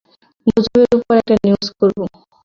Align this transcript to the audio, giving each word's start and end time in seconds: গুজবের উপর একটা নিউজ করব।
গুজবের 0.47 0.89
উপর 0.97 1.13
একটা 1.21 1.35
নিউজ 1.43 1.67
করব। 1.79 1.99